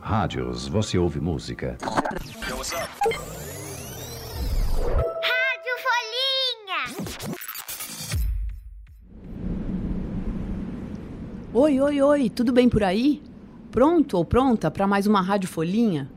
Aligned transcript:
Rádios, 0.00 0.66
você 0.66 0.96
ouve 0.98 1.20
música. 1.20 1.76
Rádio 1.82 2.08
Folhinha. 5.84 6.96
Oi, 11.52 11.80
oi, 11.80 12.02
oi, 12.02 12.30
tudo 12.30 12.52
bem 12.52 12.68
por 12.68 12.82
aí? 12.82 13.22
Pronto 13.70 14.16
ou 14.16 14.24
pronta 14.24 14.70
para 14.70 14.86
mais 14.86 15.06
uma 15.06 15.20
Rádio 15.20 15.48
Folhinha? 15.48 16.10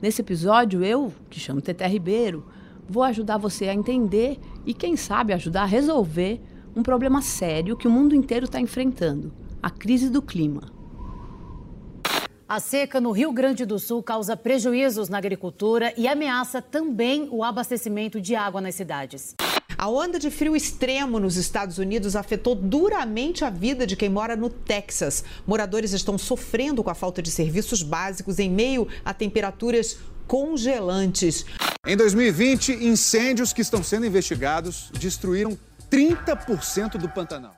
Nesse 0.00 0.20
episódio, 0.22 0.84
eu, 0.84 1.12
que 1.28 1.40
chamo 1.40 1.60
Teté 1.60 1.86
Ribeiro, 1.86 2.46
vou 2.88 3.02
ajudar 3.02 3.38
você 3.38 3.68
a 3.68 3.74
entender 3.74 4.38
e, 4.64 4.72
quem 4.72 4.96
sabe, 4.96 5.32
ajudar 5.32 5.62
a 5.62 5.66
resolver 5.66 6.40
um 6.76 6.82
problema 6.82 7.22
sério 7.22 7.76
que 7.76 7.88
o 7.88 7.90
mundo 7.90 8.14
inteiro 8.14 8.44
está 8.44 8.60
enfrentando: 8.60 9.32
a 9.62 9.70
crise 9.70 10.10
do 10.10 10.20
clima. 10.20 10.70
A 12.46 12.60
seca 12.60 13.00
no 13.00 13.10
Rio 13.10 13.32
Grande 13.32 13.64
do 13.64 13.76
Sul 13.76 14.02
causa 14.02 14.36
prejuízos 14.36 15.08
na 15.08 15.18
agricultura 15.18 15.92
e 15.96 16.06
ameaça 16.06 16.62
também 16.62 17.28
o 17.32 17.42
abastecimento 17.42 18.20
de 18.20 18.36
água 18.36 18.60
nas 18.60 18.76
cidades. 18.76 19.34
A 19.76 19.88
onda 19.88 20.18
de 20.18 20.30
frio 20.30 20.54
extremo 20.54 21.18
nos 21.18 21.36
Estados 21.36 21.78
Unidos 21.78 22.14
afetou 22.14 22.54
duramente 22.54 23.44
a 23.44 23.50
vida 23.50 23.86
de 23.86 23.96
quem 23.96 24.08
mora 24.08 24.36
no 24.36 24.48
Texas. 24.48 25.24
Moradores 25.44 25.92
estão 25.92 26.16
sofrendo 26.16 26.84
com 26.84 26.90
a 26.90 26.94
falta 26.94 27.20
de 27.20 27.30
serviços 27.30 27.82
básicos 27.82 28.38
em 28.38 28.48
meio 28.48 28.86
a 29.04 29.12
temperaturas 29.12 29.98
congelantes. 30.26 31.44
Em 31.84 31.96
2020, 31.96 32.72
incêndios 32.72 33.52
que 33.52 33.60
estão 33.60 33.82
sendo 33.82 34.06
investigados 34.06 34.90
destruíram 34.98 35.58
30% 35.90 36.98
do 36.98 37.08
Pantanal. 37.08 37.54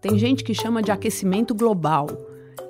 Tem 0.00 0.18
gente 0.18 0.42
que 0.42 0.54
chama 0.54 0.82
de 0.82 0.90
aquecimento 0.90 1.54
global. 1.54 2.06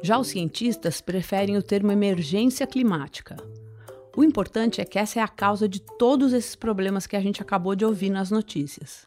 Já 0.03 0.19
os 0.19 0.29
cientistas 0.29 1.01
preferem 1.01 1.57
o 1.57 1.63
termo 1.63 1.91
emergência 1.91 2.67
climática. 2.67 3.37
O 4.17 4.23
importante 4.23 4.81
é 4.81 4.85
que 4.85 4.99
essa 4.99 5.21
é 5.21 5.23
a 5.23 5.29
causa 5.29 5.67
de 5.67 5.81
todos 5.81 6.33
esses 6.33 6.55
problemas 6.55 7.07
que 7.07 7.17
a 7.17 7.21
gente 7.21 7.41
acabou 7.41 7.75
de 7.75 7.85
ouvir 7.85 8.11
nas 8.11 8.31
notícias. 8.31 9.07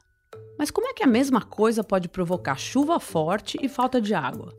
Mas 0.58 0.72
como 0.72 0.88
é 0.88 0.94
que 0.94 1.04
a 1.04 1.08
mesma 1.08 1.42
coisa 1.42 1.84
pode 1.84 2.10
provocar 2.10 2.58
chuva 2.58 3.00
forte 3.00 3.58
e 3.62 3.70
falta 3.70 4.02
de 4.02 4.14
água, 4.16 4.56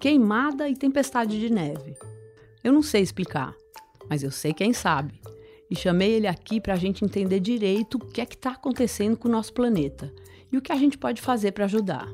queimada 0.00 0.68
e 0.68 0.76
tempestade 0.76 1.40
de 1.40 1.50
neve? 1.50 1.96
Eu 2.62 2.72
não 2.72 2.82
sei 2.82 3.02
explicar, 3.02 3.54
mas 4.08 4.22
eu 4.22 4.30
sei 4.30 4.52
quem 4.52 4.72
sabe. 4.72 5.20
E 5.70 5.76
chamei 5.76 6.12
ele 6.12 6.26
aqui 6.26 6.60
para 6.60 6.74
a 6.74 6.78
gente 6.78 7.04
entender 7.04 7.40
direito 7.40 7.96
o 7.96 7.98
que 7.98 8.20
é 8.20 8.26
que 8.26 8.34
está 8.34 8.52
acontecendo 8.52 9.16
com 9.16 9.28
o 9.28 9.30
nosso 9.30 9.52
planeta 9.52 10.12
e 10.50 10.56
o 10.56 10.62
que 10.62 10.72
a 10.72 10.76
gente 10.76 10.96
pode 10.96 11.20
fazer 11.20 11.52
para 11.52 11.66
ajudar. 11.66 12.08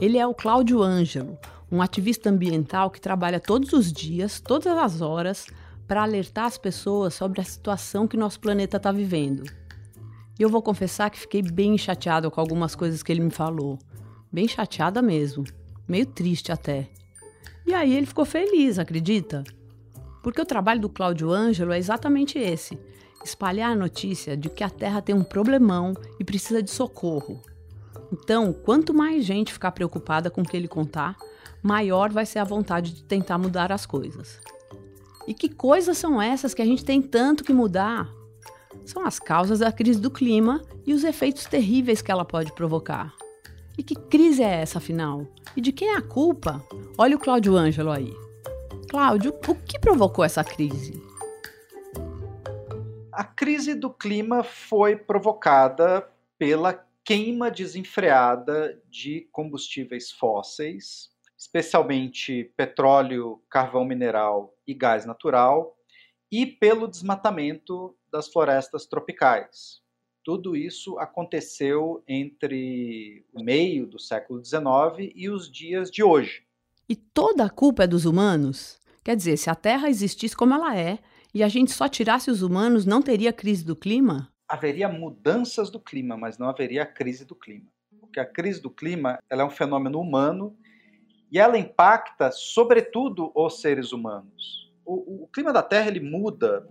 Ele 0.00 0.18
é 0.18 0.26
o 0.26 0.34
Cláudio 0.34 0.80
Ângelo, 0.82 1.36
um 1.70 1.82
ativista 1.82 2.30
ambiental 2.30 2.90
que 2.90 3.00
trabalha 3.00 3.40
todos 3.40 3.72
os 3.72 3.92
dias, 3.92 4.40
todas 4.40 4.76
as 4.78 5.00
horas, 5.00 5.46
para 5.86 6.02
alertar 6.02 6.44
as 6.44 6.56
pessoas 6.56 7.14
sobre 7.14 7.40
a 7.40 7.44
situação 7.44 8.06
que 8.06 8.16
nosso 8.16 8.38
planeta 8.38 8.76
está 8.76 8.92
vivendo. 8.92 9.42
E 10.38 10.42
eu 10.42 10.48
vou 10.48 10.62
confessar 10.62 11.10
que 11.10 11.18
fiquei 11.18 11.42
bem 11.42 11.76
chateada 11.76 12.30
com 12.30 12.40
algumas 12.40 12.76
coisas 12.76 13.02
que 13.02 13.10
ele 13.10 13.20
me 13.20 13.30
falou. 13.30 13.78
Bem 14.30 14.46
chateada 14.46 15.02
mesmo. 15.02 15.44
Meio 15.88 16.06
triste 16.06 16.52
até. 16.52 16.88
E 17.66 17.74
aí 17.74 17.96
ele 17.96 18.06
ficou 18.06 18.24
feliz, 18.24 18.78
acredita? 18.78 19.42
Porque 20.28 20.42
o 20.42 20.44
trabalho 20.44 20.78
do 20.78 20.90
Cláudio 20.90 21.32
Ângelo 21.32 21.72
é 21.72 21.78
exatamente 21.78 22.38
esse: 22.38 22.78
espalhar 23.24 23.72
a 23.72 23.74
notícia 23.74 24.36
de 24.36 24.50
que 24.50 24.62
a 24.62 24.68
Terra 24.68 25.00
tem 25.00 25.14
um 25.14 25.24
problemão 25.24 25.94
e 26.20 26.24
precisa 26.24 26.62
de 26.62 26.70
socorro. 26.70 27.40
Então, 28.12 28.52
quanto 28.52 28.92
mais 28.92 29.24
gente 29.24 29.54
ficar 29.54 29.72
preocupada 29.72 30.28
com 30.28 30.42
o 30.42 30.44
que 30.44 30.54
ele 30.54 30.68
contar, 30.68 31.16
maior 31.62 32.10
vai 32.12 32.26
ser 32.26 32.40
a 32.40 32.44
vontade 32.44 32.92
de 32.92 33.04
tentar 33.04 33.38
mudar 33.38 33.72
as 33.72 33.86
coisas. 33.86 34.38
E 35.26 35.32
que 35.32 35.48
coisas 35.48 35.96
são 35.96 36.20
essas 36.20 36.52
que 36.52 36.60
a 36.60 36.66
gente 36.66 36.84
tem 36.84 37.00
tanto 37.00 37.42
que 37.42 37.54
mudar? 37.54 38.06
São 38.84 39.06
as 39.06 39.18
causas 39.18 39.60
da 39.60 39.72
crise 39.72 39.98
do 39.98 40.10
clima 40.10 40.62
e 40.86 40.92
os 40.92 41.04
efeitos 41.04 41.46
terríveis 41.46 42.02
que 42.02 42.12
ela 42.12 42.26
pode 42.26 42.52
provocar. 42.52 43.14
E 43.78 43.82
que 43.82 43.94
crise 43.94 44.42
é 44.42 44.60
essa, 44.60 44.76
afinal? 44.76 45.26
E 45.56 45.62
de 45.62 45.72
quem 45.72 45.88
é 45.88 45.96
a 45.96 46.02
culpa? 46.02 46.62
Olha 46.98 47.16
o 47.16 47.18
Cláudio 47.18 47.56
Ângelo 47.56 47.90
aí. 47.90 48.27
Cláudio, 48.88 49.38
o 49.46 49.54
que 49.54 49.78
provocou 49.78 50.24
essa 50.24 50.42
crise? 50.42 51.02
A 53.12 53.22
crise 53.22 53.74
do 53.74 53.90
clima 53.90 54.42
foi 54.42 54.96
provocada 54.96 56.08
pela 56.38 56.86
queima 57.04 57.50
desenfreada 57.50 58.80
de 58.88 59.28
combustíveis 59.30 60.10
fósseis, 60.10 61.10
especialmente 61.36 62.50
petróleo, 62.56 63.42
carvão 63.50 63.84
mineral 63.84 64.54
e 64.66 64.72
gás 64.72 65.04
natural, 65.04 65.76
e 66.32 66.46
pelo 66.46 66.88
desmatamento 66.88 67.94
das 68.10 68.28
florestas 68.28 68.86
tropicais. 68.86 69.82
Tudo 70.24 70.56
isso 70.56 70.98
aconteceu 70.98 72.02
entre 72.08 73.22
o 73.34 73.42
meio 73.44 73.86
do 73.86 73.98
século 73.98 74.42
XIX 74.42 75.12
e 75.14 75.28
os 75.28 75.50
dias 75.50 75.90
de 75.90 76.02
hoje. 76.02 76.48
E 76.88 76.96
toda 76.96 77.44
a 77.44 77.50
culpa 77.50 77.84
é 77.84 77.86
dos 77.86 78.06
humanos? 78.06 78.77
Quer 79.08 79.16
dizer, 79.16 79.38
se 79.38 79.48
a 79.48 79.54
Terra 79.54 79.88
existisse 79.88 80.36
como 80.36 80.52
ela 80.52 80.76
é 80.76 80.98
e 81.32 81.42
a 81.42 81.48
gente 81.48 81.70
só 81.70 81.88
tirasse 81.88 82.30
os 82.30 82.42
humanos, 82.42 82.84
não 82.84 83.00
teria 83.00 83.32
crise 83.32 83.64
do 83.64 83.74
clima? 83.74 84.30
haveria 84.46 84.86
mudanças 84.86 85.70
do 85.70 85.80
clima, 85.80 86.14
mas 86.14 86.36
não 86.36 86.46
haveria 86.46 86.84
crise 86.84 87.24
do 87.24 87.34
clima. 87.34 87.64
Porque 87.98 88.20
a 88.20 88.26
crise 88.26 88.60
do 88.60 88.68
clima 88.68 89.18
é 89.30 89.42
um 89.42 89.48
fenômeno 89.48 89.98
humano 89.98 90.54
e 91.32 91.38
ela 91.38 91.56
impacta, 91.56 92.30
sobretudo, 92.30 93.32
os 93.34 93.62
seres 93.62 93.92
humanos. 93.92 94.70
O, 94.84 95.24
o 95.24 95.28
clima 95.28 95.54
da 95.54 95.62
Terra 95.62 95.88
ele 95.88 96.00
muda 96.00 96.68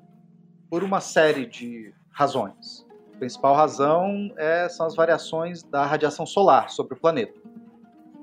por 0.69 0.83
uma 0.83 1.01
série 1.01 1.47
de 1.47 1.91
razões. 2.11 2.85
A 3.15 3.17
principal 3.17 3.55
razão 3.55 4.31
é, 4.37 4.69
são 4.69 4.85
as 4.85 4.95
variações 4.95 5.63
da 5.63 5.87
radiação 5.87 6.23
solar 6.27 6.69
sobre 6.69 6.93
o 6.93 6.99
planeta. 6.99 7.46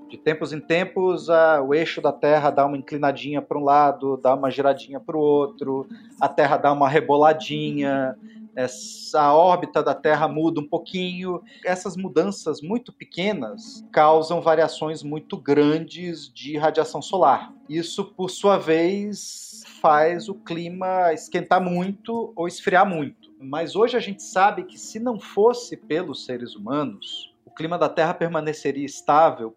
De 0.08 0.18
tempos 0.18 0.52
em 0.52 0.60
tempos, 0.60 1.28
a, 1.28 1.60
o 1.62 1.74
eixo 1.74 2.00
da 2.00 2.12
Terra 2.12 2.50
dá 2.50 2.64
uma 2.66 2.76
inclinadinha 2.76 3.42
para 3.42 3.58
um 3.58 3.64
lado, 3.64 4.16
dá 4.16 4.34
uma 4.34 4.50
giradinha 4.50 5.00
para 5.00 5.16
o 5.16 5.20
outro, 5.20 5.88
a 6.20 6.28
Terra 6.28 6.56
dá 6.56 6.72
uma 6.72 6.88
reboladinha, 6.88 8.16
essa 8.56 9.32
órbita 9.32 9.82
da 9.82 9.94
Terra 9.94 10.28
muda 10.28 10.60
um 10.60 10.68
pouquinho. 10.68 11.42
Essas 11.64 11.96
mudanças 11.96 12.60
muito 12.60 12.92
pequenas 12.92 13.84
causam 13.90 14.40
variações 14.40 15.02
muito 15.02 15.36
grandes 15.36 16.32
de 16.32 16.56
radiação 16.56 17.02
solar. 17.02 17.52
Isso, 17.68 18.04
por 18.04 18.30
sua 18.30 18.56
vez, 18.56 19.64
faz 19.80 20.28
o 20.28 20.34
clima 20.34 21.12
esquentar 21.12 21.60
muito 21.60 22.32
ou 22.36 22.46
esfriar 22.46 22.88
muito. 22.88 23.34
Mas 23.40 23.74
hoje 23.74 23.96
a 23.96 24.00
gente 24.00 24.22
sabe 24.22 24.64
que 24.64 24.78
se 24.78 24.98
não 24.98 25.18
fosse 25.18 25.76
pelos 25.76 26.24
seres 26.24 26.54
humanos, 26.54 27.34
o 27.44 27.50
clima 27.50 27.76
da 27.76 27.88
Terra 27.88 28.14
permaneceria 28.14 28.86
estável 28.86 29.54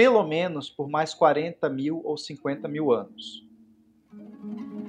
pelo 0.00 0.22
menos 0.22 0.70
por 0.70 0.88
mais 0.88 1.12
40 1.12 1.68
mil 1.68 2.00
ou 2.02 2.16
50 2.16 2.66
mil 2.66 2.90
anos. 2.90 3.46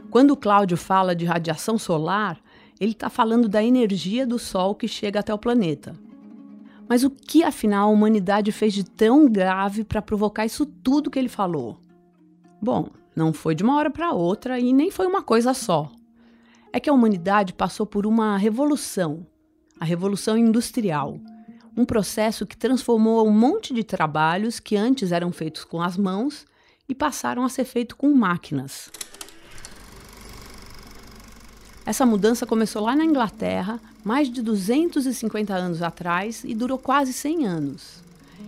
Quando 0.10 0.38
Cláudio 0.38 0.78
fala 0.78 1.14
de 1.14 1.26
radiação 1.26 1.78
solar, 1.78 2.40
ele 2.80 2.94
está 2.94 3.10
falando 3.10 3.50
da 3.50 3.62
energia 3.62 4.26
do 4.26 4.40
Sol 4.40 4.74
que 4.74 4.88
chega 4.88 5.20
até 5.20 5.34
o 5.34 5.38
planeta. 5.38 6.00
Mas 6.88 7.04
o 7.04 7.10
que 7.10 7.44
afinal 7.44 7.90
a 7.90 7.92
humanidade 7.92 8.54
fez 8.54 8.74
de 8.74 8.86
tão 8.86 9.28
grave 9.28 9.84
para 9.84 10.02
provocar 10.02 10.46
isso 10.46 10.66
tudo 10.66 11.12
que 11.12 11.20
ele 11.20 11.28
falou? 11.28 11.78
Bom, 12.62 12.88
não 13.14 13.34
foi 13.34 13.54
de 13.54 13.64
uma 13.64 13.76
hora 13.76 13.92
para 13.92 14.14
outra 14.14 14.62
e 14.62 14.72
nem 14.72 14.90
foi 14.90 15.08
uma 15.08 15.22
coisa 15.22 15.54
só. 15.54 15.92
É 16.72 16.80
que 16.80 16.90
a 16.90 16.94
humanidade 16.94 17.52
passou 17.52 17.86
por 17.86 18.06
uma 18.06 18.38
revolução, 18.38 19.28
a 19.78 19.84
Revolução 19.84 20.38
Industrial, 20.38 21.20
um 21.76 21.86
processo 21.86 22.46
que 22.46 22.58
transformou 22.58 23.28
um 23.28 23.32
monte 23.32 23.74
de 23.74 23.84
trabalhos 23.84 24.60
que 24.60 24.76
antes 24.76 25.12
eram 25.12 25.32
feitos 25.32 25.64
com 25.64 25.82
as 25.82 25.98
mãos 25.98 26.46
e 26.88 26.94
passaram 26.94 27.44
a 27.44 27.50
ser 27.50 27.64
feitos 27.64 27.98
com 27.98 28.14
máquinas. 28.14 28.92
Essa 31.86 32.06
mudança 32.06 32.46
começou 32.46 32.84
lá 32.84 32.96
na 32.96 33.06
Inglaterra, 33.06 33.80
mais 34.04 34.30
de 34.30 34.42
250 34.42 35.54
anos 35.54 35.82
atrás, 35.82 36.44
e 36.44 36.54
durou 36.54 36.78
quase 36.78 37.12
100 37.12 37.48
anos. 37.48 38.04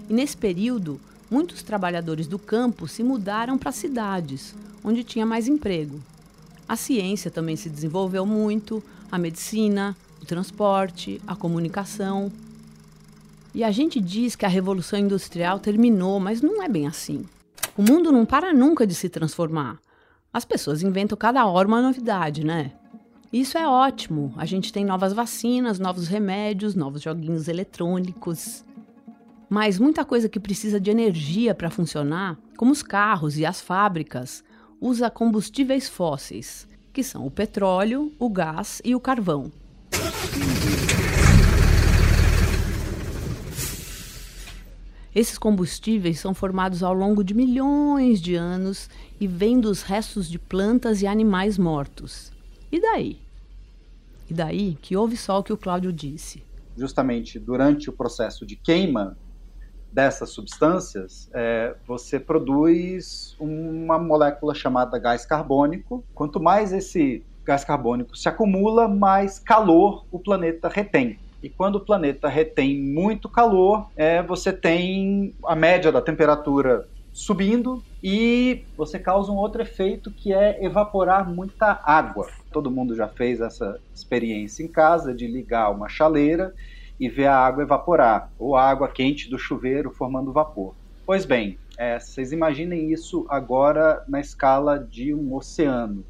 E 0.09 0.13
nesse 0.13 0.37
período, 0.37 0.99
muitos 1.31 1.63
trabalhadores 1.63 2.27
do 2.27 2.37
campo 2.37 2.87
se 2.87 3.01
mudaram 3.01 3.57
para 3.57 3.71
cidades, 3.71 4.53
onde 4.83 5.03
tinha 5.03 5.25
mais 5.25 5.47
emprego. 5.47 5.99
A 6.67 6.75
ciência 6.75 7.31
também 7.31 7.55
se 7.55 7.69
desenvolveu 7.69 8.25
muito, 8.25 8.83
a 9.11 9.17
medicina, 9.17 9.95
o 10.21 10.25
transporte, 10.25 11.21
a 11.27 11.35
comunicação. 11.35 12.31
E 13.53 13.63
a 13.63 13.69
gente 13.69 13.99
diz 13.99 14.35
que 14.35 14.45
a 14.45 14.49
Revolução 14.49 14.97
Industrial 14.97 15.59
terminou, 15.59 16.19
mas 16.19 16.41
não 16.41 16.63
é 16.63 16.67
bem 16.67 16.87
assim. 16.87 17.23
O 17.77 17.83
mundo 17.83 18.11
não 18.11 18.25
para 18.25 18.51
nunca 18.51 18.87
de 18.87 18.95
se 18.95 19.09
transformar. 19.09 19.79
As 20.33 20.43
pessoas 20.43 20.81
inventam 20.81 21.15
cada 21.15 21.45
hora 21.45 21.67
uma 21.67 21.81
novidade, 21.81 22.43
né? 22.43 22.71
Isso 23.31 23.57
é 23.57 23.67
ótimo. 23.67 24.33
A 24.37 24.45
gente 24.45 24.73
tem 24.73 24.83
novas 24.83 25.13
vacinas, 25.13 25.77
novos 25.77 26.07
remédios, 26.07 26.73
novos 26.73 27.01
joguinhos 27.03 27.47
eletrônicos. 27.47 28.65
Mas 29.47 29.77
muita 29.77 30.03
coisa 30.03 30.27
que 30.27 30.39
precisa 30.39 30.79
de 30.79 30.89
energia 30.89 31.53
para 31.53 31.69
funcionar, 31.69 32.37
como 32.57 32.71
os 32.71 32.81
carros 32.81 33.37
e 33.37 33.45
as 33.45 33.61
fábricas, 33.61 34.43
usa 34.81 35.11
combustíveis 35.11 35.87
fósseis, 35.87 36.67
que 36.91 37.03
são 37.03 37.25
o 37.25 37.31
petróleo, 37.31 38.11
o 38.17 38.29
gás 38.29 38.81
e 38.83 38.95
o 38.95 38.99
carvão. 38.99 39.51
Esses 45.15 45.37
combustíveis 45.37 46.19
são 46.19 46.33
formados 46.33 46.81
ao 46.81 46.93
longo 46.93 47.23
de 47.23 47.35
milhões 47.35 48.19
de 48.19 48.33
anos 48.33 48.89
e 49.19 49.27
vêm 49.27 49.59
dos 49.59 49.83
restos 49.83 50.27
de 50.27 50.39
plantas 50.39 51.03
e 51.03 51.07
animais 51.07 51.55
mortos. 51.57 52.31
E 52.71 52.81
daí? 52.81 53.19
E 54.27 54.33
daí 54.33 54.75
que 54.81 54.97
houve 54.97 55.15
só 55.15 55.39
o 55.39 55.43
que 55.43 55.53
o 55.53 55.57
Cláudio 55.57 55.93
disse. 55.93 56.43
Justamente 56.75 57.37
durante 57.37 57.91
o 57.91 57.93
processo 57.93 58.43
de 58.43 58.55
queima 58.55 59.15
dessas 59.91 60.31
substâncias, 60.31 61.29
é, 61.31 61.75
você 61.85 62.19
produz 62.19 63.35
uma 63.39 63.99
molécula 63.99 64.55
chamada 64.55 64.97
gás 64.97 65.23
carbônico. 65.23 66.03
Quanto 66.15 66.39
mais 66.39 66.73
esse 66.73 67.23
gás 67.45 67.63
carbônico 67.63 68.17
se 68.17 68.27
acumula, 68.27 68.87
mais 68.87 69.37
calor 69.37 70.05
o 70.11 70.17
planeta 70.17 70.67
retém. 70.67 71.19
E 71.43 71.49
quando 71.49 71.75
o 71.75 71.85
planeta 71.85 72.29
retém 72.29 72.81
muito 72.81 73.29
calor, 73.29 73.91
é, 73.97 74.23
você 74.23 74.53
tem 74.53 75.35
a 75.45 75.53
média 75.53 75.91
da 75.91 76.01
temperatura 76.01 76.85
subindo 77.11 77.83
e 78.01 78.65
você 78.77 78.97
causa 78.97 79.29
um 79.29 79.35
outro 79.35 79.61
efeito 79.61 80.09
que 80.15 80.33
é 80.33 80.63
evaporar 80.65 81.29
muita 81.29 81.81
água. 81.83 82.25
Todo 82.51 82.71
mundo 82.71 82.95
já 82.95 83.09
fez 83.09 83.41
essa 83.41 83.77
experiência 83.93 84.63
em 84.63 84.71
casa 84.71 85.13
de 85.13 85.27
ligar 85.27 85.69
uma 85.69 85.89
chaleira 85.89 86.53
e 86.97 87.09
ver 87.09 87.25
a 87.25 87.37
água 87.37 87.63
evaporar, 87.63 88.31
ou 88.39 88.55
a 88.55 88.63
água 88.63 88.87
quente 88.87 89.29
do 89.29 89.37
chuveiro 89.37 89.91
formando 89.91 90.31
vapor. 90.31 90.77
Pois 91.05 91.25
bem, 91.25 91.59
é, 91.77 91.99
vocês 91.99 92.31
imaginem 92.31 92.89
isso 92.93 93.25
agora 93.29 94.01
na 94.07 94.21
escala 94.21 94.79
de 94.79 95.13
um 95.13 95.35
oceano 95.35 96.05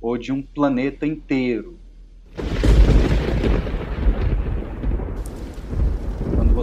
ou 0.00 0.18
de 0.18 0.30
um 0.30 0.42
planeta 0.42 1.06
inteiro. 1.06 1.80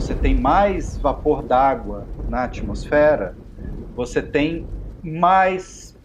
Você 0.06 0.14
tem 0.14 0.36
mais 0.36 1.00
vapor 1.02 1.42
d'água 1.42 2.08
na 2.30 2.44
atmosfera, 2.44 3.36
você 3.96 4.22
tem 4.22 4.68
mais 5.02 5.98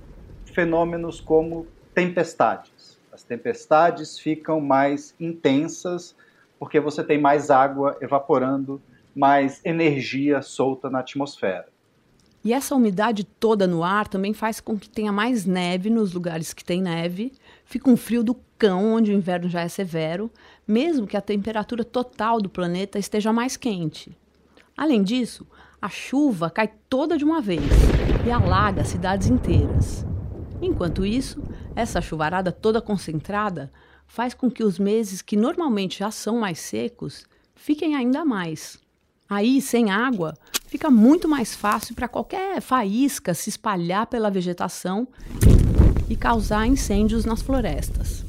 fenômenos 0.46 1.20
como 1.20 1.66
tempestades. 1.94 2.98
As 3.12 3.22
tempestades 3.22 4.18
ficam 4.18 4.58
mais 4.58 5.14
intensas 5.20 6.16
porque 6.58 6.80
você 6.80 7.04
tem 7.04 7.20
mais 7.20 7.50
água 7.50 7.94
evaporando, 8.00 8.80
mais 9.14 9.60
energia 9.66 10.40
solta 10.40 10.88
na 10.88 11.00
atmosfera. 11.00 11.68
E 12.42 12.54
essa 12.54 12.74
umidade 12.74 13.22
toda 13.22 13.66
no 13.66 13.84
ar 13.84 14.08
também 14.08 14.32
faz 14.32 14.60
com 14.60 14.78
que 14.78 14.88
tenha 14.88 15.12
mais 15.12 15.44
neve 15.44 15.90
nos 15.90 16.14
lugares 16.14 16.54
que 16.54 16.64
tem 16.64 16.80
neve, 16.80 17.32
fica 17.70 17.88
um 17.88 17.96
frio 17.96 18.24
do 18.24 18.34
cão 18.58 18.94
onde 18.94 19.12
o 19.12 19.14
inverno 19.14 19.48
já 19.48 19.60
é 19.60 19.68
severo, 19.68 20.28
mesmo 20.66 21.06
que 21.06 21.16
a 21.16 21.20
temperatura 21.20 21.84
total 21.84 22.40
do 22.40 22.50
planeta 22.50 22.98
esteja 22.98 23.32
mais 23.32 23.56
quente. 23.56 24.18
Além 24.76 25.04
disso, 25.04 25.46
a 25.80 25.88
chuva 25.88 26.50
cai 26.50 26.68
toda 26.88 27.16
de 27.16 27.24
uma 27.24 27.40
vez 27.40 27.62
e 28.26 28.30
alaga 28.30 28.84
cidades 28.84 29.30
inteiras. 29.30 30.04
Enquanto 30.60 31.06
isso, 31.06 31.44
essa 31.76 32.00
chuvarada 32.00 32.50
toda 32.50 32.82
concentrada 32.82 33.72
faz 34.04 34.34
com 34.34 34.50
que 34.50 34.64
os 34.64 34.76
meses 34.76 35.22
que 35.22 35.36
normalmente 35.36 36.00
já 36.00 36.10
são 36.10 36.40
mais 36.40 36.58
secos 36.58 37.24
fiquem 37.54 37.94
ainda 37.94 38.24
mais. 38.24 38.80
Aí, 39.28 39.60
sem 39.62 39.92
água, 39.92 40.34
fica 40.66 40.90
muito 40.90 41.28
mais 41.28 41.54
fácil 41.54 41.94
para 41.94 42.08
qualquer 42.08 42.60
faísca 42.60 43.32
se 43.32 43.48
espalhar 43.48 44.08
pela 44.08 44.28
vegetação 44.28 45.06
e 45.48 45.59
causar 46.16 46.66
incêndios 46.66 47.24
nas 47.24 47.42
florestas. 47.42 48.24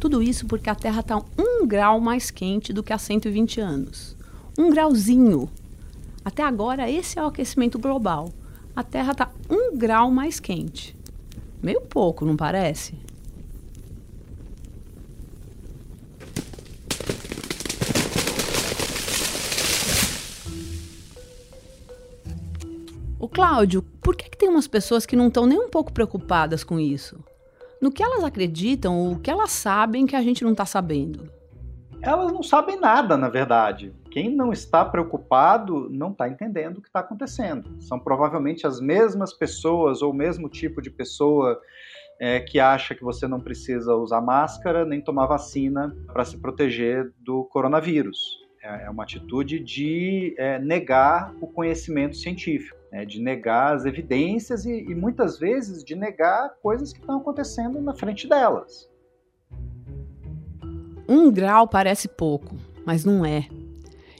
Tudo 0.00 0.22
isso 0.22 0.46
porque 0.46 0.70
a 0.70 0.74
Terra 0.74 1.00
está 1.00 1.22
um 1.36 1.66
grau 1.66 2.00
mais 2.00 2.30
quente 2.30 2.72
do 2.72 2.82
que 2.82 2.92
há 2.92 2.98
120 2.98 3.60
anos. 3.60 4.16
Um 4.56 4.70
grauzinho. 4.70 5.48
Até 6.24 6.42
agora, 6.42 6.90
esse 6.90 7.18
é 7.18 7.22
o 7.22 7.26
aquecimento 7.26 7.78
global. 7.78 8.32
A 8.76 8.82
Terra 8.82 9.12
está 9.12 9.30
um 9.50 9.76
grau 9.76 10.10
mais 10.10 10.38
quente. 10.38 10.96
Meio 11.62 11.80
pouco, 11.80 12.24
não 12.24 12.36
parece? 12.36 12.94
Cláudio, 23.38 23.82
por 24.02 24.16
que, 24.16 24.28
que 24.28 24.36
tem 24.36 24.48
umas 24.48 24.66
pessoas 24.66 25.06
que 25.06 25.14
não 25.14 25.28
estão 25.28 25.46
nem 25.46 25.56
um 25.56 25.70
pouco 25.70 25.92
preocupadas 25.92 26.64
com 26.64 26.76
isso? 26.76 27.22
no 27.80 27.92
que 27.92 28.02
elas 28.02 28.24
acreditam, 28.24 29.12
o 29.12 29.20
que 29.20 29.30
elas 29.30 29.52
sabem 29.52 30.06
que 30.06 30.16
a 30.16 30.22
gente 30.22 30.42
não 30.42 30.52
está 30.52 30.66
sabendo. 30.66 31.30
Elas 32.02 32.32
não 32.32 32.42
sabem 32.42 32.78
nada, 32.78 33.16
na 33.16 33.28
verdade. 33.28 33.94
Quem 34.10 34.34
não 34.34 34.52
está 34.52 34.84
preocupado 34.84 35.88
não 35.90 36.10
está 36.10 36.28
entendendo 36.28 36.78
o 36.78 36.82
que 36.82 36.88
está 36.88 37.00
acontecendo. 37.00 37.80
São 37.80 37.98
provavelmente 37.98 38.66
as 38.66 38.80
mesmas 38.80 39.32
pessoas 39.32 40.02
ou 40.02 40.10
o 40.10 40.14
mesmo 40.14 40.48
tipo 40.48 40.80
de 40.80 40.90
pessoa 40.90 41.60
é, 42.20 42.40
que 42.40 42.58
acha 42.58 42.94
que 42.94 43.04
você 43.04 43.28
não 43.28 43.40
precisa 43.40 43.94
usar 43.94 44.20
máscara 44.20 44.84
nem 44.84 45.00
tomar 45.00 45.26
vacina 45.26 45.94
para 46.12 46.24
se 46.24 46.36
proteger 46.38 47.12
do 47.20 47.44
coronavírus. 47.44 48.47
É, 48.68 48.84
é 48.84 48.90
uma 48.90 49.02
atitude 49.02 49.58
de 49.58 50.34
é, 50.36 50.58
negar 50.58 51.34
o 51.40 51.46
conhecimento 51.46 52.16
científico 52.16 52.78
né, 52.90 53.04
de 53.04 53.20
negar 53.20 53.74
as 53.74 53.84
evidências 53.84 54.64
e, 54.64 54.72
e 54.72 54.94
muitas 54.94 55.38
vezes 55.38 55.84
de 55.84 55.94
negar 55.94 56.54
coisas 56.62 56.92
que 56.92 57.00
estão 57.00 57.18
acontecendo 57.18 57.80
na 57.80 57.94
frente 57.94 58.28
delas. 58.28 58.88
Um 61.08 61.30
grau 61.30 61.66
parece 61.66 62.08
pouco, 62.08 62.56
mas 62.84 63.04
não 63.04 63.24
é. 63.24 63.48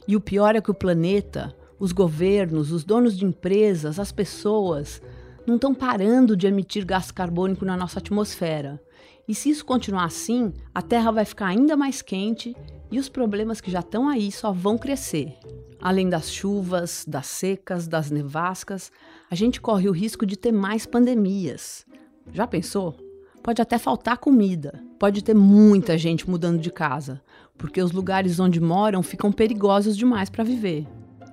E 0.06 0.16
o 0.16 0.20
pior 0.20 0.56
é 0.56 0.60
que 0.60 0.70
o 0.70 0.74
planeta, 0.74 1.54
os 1.78 1.92
governos, 1.92 2.72
os 2.72 2.84
donos 2.84 3.16
de 3.16 3.26
empresas, 3.26 3.98
as 3.98 4.10
pessoas, 4.10 5.02
não 5.48 5.56
estão 5.56 5.74
parando 5.74 6.36
de 6.36 6.46
emitir 6.46 6.84
gás 6.84 7.10
carbônico 7.10 7.64
na 7.64 7.76
nossa 7.76 7.98
atmosfera. 7.98 8.80
E 9.26 9.34
se 9.34 9.50
isso 9.50 9.64
continuar 9.64 10.04
assim, 10.04 10.52
a 10.74 10.80
Terra 10.82 11.10
vai 11.10 11.24
ficar 11.24 11.46
ainda 11.46 11.76
mais 11.76 12.02
quente 12.02 12.54
e 12.90 12.98
os 12.98 13.08
problemas 13.08 13.60
que 13.60 13.70
já 13.70 13.80
estão 13.80 14.08
aí 14.08 14.30
só 14.30 14.52
vão 14.52 14.78
crescer. 14.78 15.36
Além 15.80 16.08
das 16.08 16.30
chuvas, 16.30 17.04
das 17.06 17.26
secas, 17.26 17.86
das 17.86 18.10
nevascas, 18.10 18.90
a 19.30 19.34
gente 19.34 19.60
corre 19.60 19.88
o 19.88 19.92
risco 19.92 20.26
de 20.26 20.36
ter 20.36 20.52
mais 20.52 20.86
pandemias. 20.86 21.86
Já 22.32 22.46
pensou? 22.46 22.96
Pode 23.42 23.62
até 23.62 23.78
faltar 23.78 24.18
comida, 24.18 24.82
pode 24.98 25.22
ter 25.22 25.34
muita 25.34 25.96
gente 25.96 26.28
mudando 26.28 26.60
de 26.60 26.70
casa, 26.70 27.22
porque 27.56 27.80
os 27.80 27.92
lugares 27.92 28.40
onde 28.40 28.60
moram 28.60 29.02
ficam 29.02 29.30
perigosos 29.30 29.96
demais 29.96 30.28
para 30.28 30.44
viver. 30.44 30.86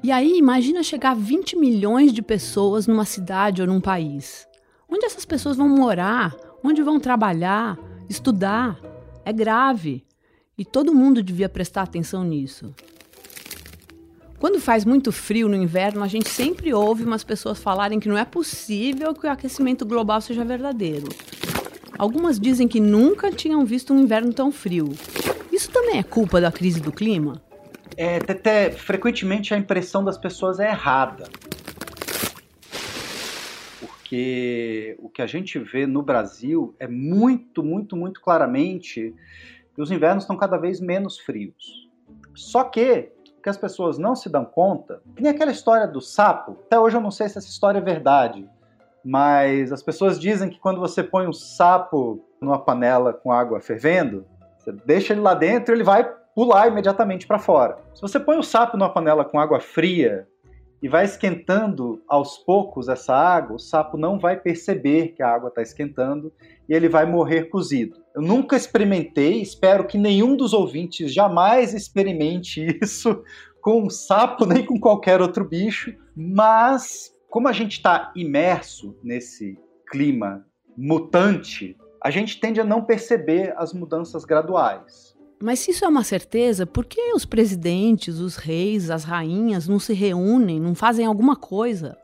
E 0.05 0.11
aí, 0.11 0.37
imagina 0.37 0.83
chegar 0.83 1.13
a 1.13 1.15
20 1.15 1.55
milhões 1.55 2.13
de 2.13 2.21
pessoas 2.21 2.85
numa 2.85 3.05
cidade 3.05 3.63
ou 3.63 3.67
num 3.67 3.81
país. 3.81 4.47
Onde 4.87 5.03
essas 5.03 5.25
pessoas 5.25 5.57
vão 5.57 5.67
morar? 5.67 6.35
Onde 6.63 6.83
vão 6.83 6.99
trabalhar? 6.99 7.75
Estudar? 8.07 8.79
É 9.25 9.33
grave. 9.33 10.05
E 10.55 10.63
todo 10.63 10.93
mundo 10.93 11.23
devia 11.23 11.49
prestar 11.49 11.81
atenção 11.81 12.23
nisso. 12.23 12.71
Quando 14.37 14.59
faz 14.59 14.85
muito 14.85 15.11
frio 15.11 15.49
no 15.49 15.55
inverno, 15.55 16.03
a 16.03 16.07
gente 16.07 16.29
sempre 16.29 16.71
ouve 16.71 17.03
umas 17.03 17.23
pessoas 17.23 17.57
falarem 17.57 17.99
que 17.99 18.07
não 18.07 18.15
é 18.15 18.25
possível 18.25 19.11
que 19.11 19.25
o 19.25 19.31
aquecimento 19.31 19.87
global 19.87 20.21
seja 20.21 20.45
verdadeiro. 20.45 21.09
Algumas 21.97 22.39
dizem 22.39 22.67
que 22.67 22.79
nunca 22.79 23.31
tinham 23.31 23.65
visto 23.65 23.91
um 23.91 23.99
inverno 24.01 24.31
tão 24.31 24.51
frio. 24.51 24.87
Isso 25.51 25.71
também 25.71 25.97
é 25.97 26.03
culpa 26.03 26.39
da 26.39 26.51
crise 26.51 26.79
do 26.79 26.91
clima? 26.91 27.41
É, 27.97 28.17
até 28.17 28.71
frequentemente 28.71 29.53
a 29.53 29.57
impressão 29.57 30.03
das 30.03 30.17
pessoas 30.17 30.59
é 30.59 30.69
errada. 30.69 31.25
Porque 33.79 34.97
o 34.99 35.09
que 35.09 35.21
a 35.21 35.27
gente 35.27 35.57
vê 35.59 35.87
no 35.87 36.01
Brasil 36.01 36.75
é 36.79 36.87
muito, 36.87 37.63
muito, 37.63 37.95
muito 37.95 38.21
claramente 38.21 39.15
que 39.73 39.81
os 39.81 39.91
invernos 39.91 40.23
estão 40.23 40.37
cada 40.37 40.57
vez 40.57 40.79
menos 40.79 41.19
frios. 41.19 41.89
Só 42.33 42.63
que 42.63 43.11
que 43.45 43.49
as 43.49 43.57
pessoas 43.57 43.99
não 43.99 44.15
se 44.15 44.27
dão 44.27 44.43
conta, 44.43 45.03
que 45.15 45.21
nem 45.21 45.31
aquela 45.31 45.51
história 45.51 45.87
do 45.87 46.01
sapo. 46.01 46.57
Até 46.65 46.79
hoje 46.79 46.97
eu 46.97 47.01
não 47.01 47.11
sei 47.11 47.29
se 47.29 47.37
essa 47.37 47.47
história 47.47 47.77
é 47.77 47.81
verdade, 47.81 48.49
mas 49.03 49.71
as 49.71 49.83
pessoas 49.83 50.19
dizem 50.19 50.49
que 50.49 50.57
quando 50.57 50.79
você 50.79 51.03
põe 51.03 51.27
um 51.27 51.31
sapo 51.31 52.25
numa 52.41 52.57
panela 52.57 53.13
com 53.13 53.31
água 53.31 53.61
fervendo, 53.61 54.25
você 54.57 54.71
deixa 54.71 55.13
ele 55.13 55.21
lá 55.21 55.35
dentro, 55.35 55.75
ele 55.75 55.83
vai 55.83 56.11
pular 56.35 56.67
imediatamente 56.67 57.25
para 57.25 57.39
fora. 57.39 57.77
Se 57.95 58.01
você 58.01 58.19
põe 58.19 58.37
o 58.37 58.43
sapo 58.43 58.75
numa 58.75 58.93
panela 58.93 59.23
com 59.23 59.39
água 59.39 59.61
fria 59.61 60.27
e 60.83 60.89
vai 60.89 61.05
esquentando 61.05 62.03
aos 62.07 62.37
poucos 62.37 62.89
essa 62.89 63.15
água, 63.15 63.55
o 63.55 63.59
sapo 63.59 63.97
não 63.97 64.19
vai 64.19 64.37
perceber 64.37 65.13
que 65.15 65.23
a 65.23 65.29
água 65.29 65.47
está 65.47 65.61
esquentando 65.61 66.31
e 66.67 66.73
ele 66.73 66.89
vai 66.89 67.05
morrer 67.05 67.45
cozido. 67.45 67.95
Eu 68.13 68.21
nunca 68.21 68.57
experimentei, 68.57 69.41
espero 69.41 69.87
que 69.87 69.97
nenhum 69.97 70.35
dos 70.35 70.51
ouvintes 70.53 71.13
jamais 71.13 71.73
experimente 71.73 72.65
isso 72.83 73.23
com 73.61 73.83
um 73.83 73.89
sapo 73.89 74.45
nem 74.45 74.63
com 74.63 74.79
qualquer 74.79 75.21
outro 75.21 75.45
bicho, 75.45 75.95
mas 76.15 77.11
como 77.29 77.47
a 77.47 77.53
gente 77.53 77.77
está 77.77 78.11
imerso 78.15 78.95
nesse 79.01 79.57
clima 79.89 80.45
mutante, 80.77 81.77
a 82.03 82.11
gente 82.11 82.39
tende 82.39 82.61
a 82.61 82.63
não 82.63 82.83
perceber 82.83 83.53
as 83.57 83.73
mudanças 83.73 84.23
graduais. 84.25 85.14
Mas 85.41 85.59
se 85.59 85.71
isso 85.71 85.85
é 85.85 85.87
uma 85.87 86.03
certeza, 86.03 86.65
por 86.65 86.85
que 86.85 87.13
os 87.13 87.25
presidentes, 87.25 88.19
os 88.19 88.35
reis, 88.35 88.89
as 88.89 89.03
rainhas 89.03 89.67
não 89.67 89.79
se 89.79 89.93
reúnem, 89.93 90.59
não 90.59 90.73
fazem 90.73 91.05
alguma 91.05 91.35
coisa? 91.35 91.97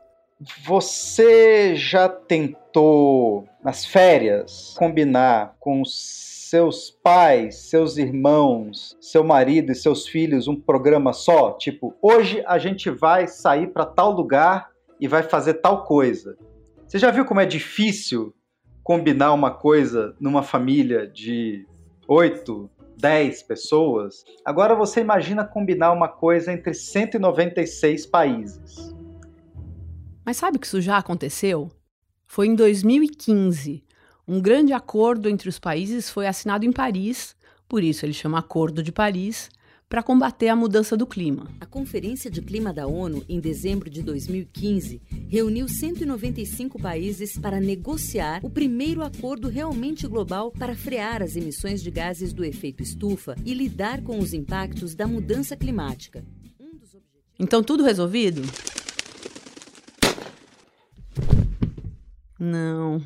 Você 0.64 1.76
já 1.76 2.08
tentou, 2.08 3.46
nas 3.62 3.84
férias, 3.84 4.74
combinar 4.76 5.54
com 5.60 5.82
seus 5.84 6.90
pais, 6.90 7.54
seus 7.70 7.96
irmãos, 7.96 8.96
seu 9.00 9.24
marido 9.24 9.72
e 9.72 9.74
seus 9.74 10.06
filhos 10.06 10.48
um 10.48 10.56
programa 10.56 11.12
só? 11.12 11.52
Tipo, 11.52 11.94
hoje 12.02 12.42
a 12.46 12.58
gente 12.58 12.90
vai 12.90 13.26
sair 13.26 13.68
para 13.68 13.86
tal 13.86 14.10
lugar 14.10 14.70
e 15.00 15.08
vai 15.08 15.22
fazer 15.22 15.54
tal 15.54 15.84
coisa. 15.84 16.36
Você 16.86 16.98
já 16.98 17.10
viu 17.10 17.24
como 17.24 17.40
é 17.40 17.46
difícil 17.46 18.34
combinar 18.82 19.32
uma 19.32 19.50
coisa 19.50 20.14
numa 20.20 20.42
família 20.42 21.06
de 21.06 21.66
oito, 22.06 22.68
10 22.98 23.42
pessoas. 23.44 24.24
Agora 24.44 24.74
você 24.74 25.00
imagina 25.00 25.44
combinar 25.44 25.92
uma 25.92 26.08
coisa 26.08 26.52
entre 26.52 26.74
196 26.74 28.06
países. 28.06 28.94
Mas 30.24 30.36
sabe 30.36 30.58
que 30.58 30.66
isso 30.66 30.80
já 30.80 30.98
aconteceu? 30.98 31.70
Foi 32.26 32.46
em 32.46 32.54
2015. 32.54 33.84
Um 34.26 34.40
grande 34.40 34.72
acordo 34.72 35.28
entre 35.28 35.48
os 35.48 35.58
países 35.58 36.08
foi 36.08 36.26
assinado 36.26 36.64
em 36.64 36.72
Paris, 36.72 37.36
por 37.68 37.82
isso 37.82 38.06
ele 38.06 38.12
chama 38.12 38.38
Acordo 38.38 38.82
de 38.82 38.92
Paris, 38.92 39.50
para 39.92 40.02
combater 40.02 40.48
a 40.48 40.56
mudança 40.56 40.96
do 40.96 41.06
clima. 41.06 41.50
A 41.60 41.66
Conferência 41.66 42.30
de 42.30 42.40
Clima 42.40 42.72
da 42.72 42.86
ONU, 42.86 43.22
em 43.28 43.38
dezembro 43.38 43.90
de 43.90 44.02
2015, 44.02 45.02
reuniu 45.28 45.68
195 45.68 46.80
países 46.80 47.38
para 47.38 47.60
negociar 47.60 48.40
o 48.42 48.48
primeiro 48.48 49.02
acordo 49.02 49.50
realmente 49.50 50.06
global 50.06 50.50
para 50.50 50.74
frear 50.74 51.20
as 51.20 51.36
emissões 51.36 51.82
de 51.82 51.90
gases 51.90 52.32
do 52.32 52.42
efeito 52.42 52.82
estufa 52.82 53.36
e 53.44 53.52
lidar 53.52 54.00
com 54.00 54.18
os 54.18 54.32
impactos 54.32 54.94
da 54.94 55.06
mudança 55.06 55.54
climática. 55.54 56.24
Então, 57.38 57.62
tudo 57.62 57.84
resolvido? 57.84 58.40
Não. 62.40 63.02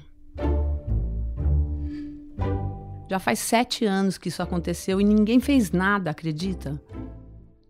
Já 3.08 3.20
faz 3.20 3.38
sete 3.38 3.84
anos 3.84 4.18
que 4.18 4.28
isso 4.28 4.42
aconteceu 4.42 5.00
e 5.00 5.04
ninguém 5.04 5.38
fez 5.38 5.70
nada, 5.70 6.10
acredita? 6.10 6.80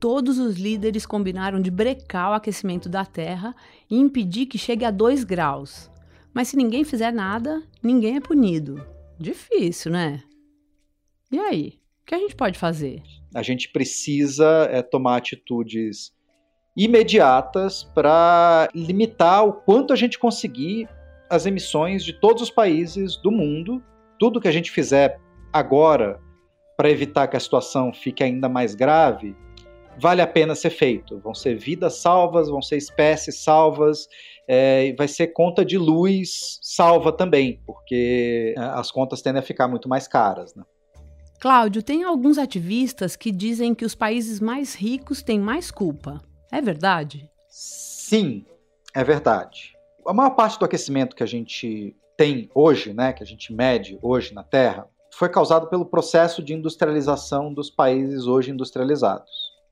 Todos 0.00 0.38
os 0.38 0.56
líderes 0.56 1.04
combinaram 1.04 1.60
de 1.60 1.70
brecar 1.70 2.30
o 2.30 2.34
aquecimento 2.34 2.88
da 2.88 3.04
Terra 3.04 3.54
e 3.90 3.96
impedir 3.96 4.46
que 4.46 4.58
chegue 4.58 4.84
a 4.84 4.90
2 4.90 5.24
graus. 5.24 5.90
Mas 6.32 6.48
se 6.48 6.56
ninguém 6.56 6.84
fizer 6.84 7.12
nada, 7.12 7.62
ninguém 7.82 8.16
é 8.16 8.20
punido. 8.20 8.82
Difícil, 9.18 9.92
né? 9.92 10.22
E 11.30 11.38
aí? 11.38 11.78
O 12.02 12.06
que 12.06 12.14
a 12.14 12.18
gente 12.18 12.36
pode 12.36 12.58
fazer? 12.58 13.02
A 13.34 13.42
gente 13.42 13.70
precisa 13.72 14.68
é, 14.70 14.80
tomar 14.80 15.16
atitudes 15.16 16.12
imediatas 16.76 17.82
para 17.82 18.68
limitar 18.74 19.44
o 19.46 19.52
quanto 19.52 19.92
a 19.92 19.96
gente 19.96 20.18
conseguir 20.18 20.88
as 21.28 21.46
emissões 21.46 22.04
de 22.04 22.12
todos 22.12 22.42
os 22.42 22.50
países 22.50 23.16
do 23.16 23.30
mundo. 23.30 23.82
Tudo 24.18 24.40
que 24.40 24.48
a 24.48 24.52
gente 24.52 24.70
fizer 24.70 25.18
agora 25.58 26.20
para 26.76 26.90
evitar 26.90 27.26
que 27.26 27.36
a 27.36 27.40
situação 27.40 27.92
fique 27.92 28.22
ainda 28.22 28.48
mais 28.48 28.74
grave, 28.74 29.34
vale 29.98 30.20
a 30.20 30.26
pena 30.26 30.54
ser 30.54 30.70
feito. 30.70 31.18
Vão 31.20 31.34
ser 31.34 31.56
vidas 31.56 31.94
salvas, 31.94 32.48
vão 32.48 32.60
ser 32.60 32.76
espécies 32.76 33.42
salvas, 33.42 34.06
é, 34.46 34.94
vai 34.96 35.08
ser 35.08 35.28
conta 35.28 35.64
de 35.64 35.78
luz 35.78 36.58
salva 36.62 37.12
também, 37.12 37.60
porque 37.66 38.54
é, 38.56 38.60
as 38.60 38.90
contas 38.90 39.22
tendem 39.22 39.40
a 39.40 39.42
ficar 39.42 39.66
muito 39.68 39.88
mais 39.88 40.06
caras. 40.06 40.54
Né? 40.54 40.62
Cláudio, 41.40 41.82
tem 41.82 42.04
alguns 42.04 42.38
ativistas 42.38 43.16
que 43.16 43.30
dizem 43.30 43.74
que 43.74 43.84
os 43.84 43.94
países 43.94 44.40
mais 44.40 44.74
ricos 44.74 45.22
têm 45.22 45.38
mais 45.38 45.70
culpa. 45.70 46.20
É 46.52 46.60
verdade? 46.60 47.28
Sim, 47.48 48.44
é 48.94 49.02
verdade. 49.02 49.74
A 50.06 50.12
maior 50.12 50.30
parte 50.30 50.58
do 50.58 50.64
aquecimento 50.64 51.16
que 51.16 51.22
a 51.22 51.26
gente 51.26 51.96
tem 52.16 52.48
hoje, 52.54 52.94
né, 52.94 53.12
que 53.12 53.22
a 53.22 53.26
gente 53.26 53.52
mede 53.52 53.98
hoje 54.00 54.32
na 54.32 54.42
Terra, 54.42 54.88
foi 55.16 55.30
causado 55.30 55.68
pelo 55.68 55.86
processo 55.86 56.42
de 56.42 56.52
industrialização 56.52 57.52
dos 57.52 57.70
países 57.70 58.26
hoje 58.26 58.50
industrializados. 58.50 59.30